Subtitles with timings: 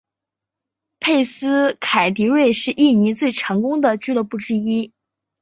[0.99, 4.91] 佩斯凯迪瑞是印尼最成功的俱乐部之一。